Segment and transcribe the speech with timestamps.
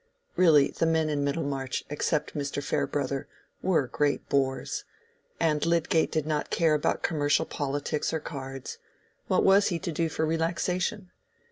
[0.35, 2.63] Really, the men in Middlemarch, except Mr.
[2.63, 3.27] Farebrother,
[3.61, 4.83] were great bores,
[5.39, 8.79] and Lydgate did not care about commercial politics or cards:
[9.27, 11.11] what was he to do for relaxation?